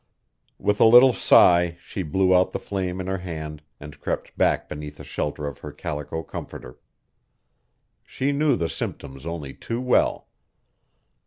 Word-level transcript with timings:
With 0.57 0.81
a 0.81 0.85
little 0.85 1.13
sigh 1.13 1.77
she 1.79 2.01
blew 2.01 2.33
out 2.35 2.53
the 2.53 2.57
flame 2.59 2.99
in 2.99 3.05
her 3.05 3.19
hand 3.19 3.61
and 3.79 3.99
crept 3.99 4.35
back 4.35 4.67
beneath 4.67 4.97
the 4.97 5.03
shelter 5.03 5.45
of 5.45 5.59
her 5.59 5.71
calico 5.71 6.23
comforter. 6.23 6.79
She 8.03 8.31
knew 8.31 8.55
the 8.55 8.67
symptoms 8.67 9.27
only 9.27 9.53
too 9.53 9.79
well. 9.79 10.27